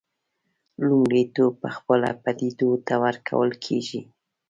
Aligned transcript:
لومړیتوب 0.87 1.53
پخپله 1.63 2.09
پدیدو 2.23 2.71
ته 2.87 2.93
ورکول 3.03 3.49
کېږي. 3.65 4.01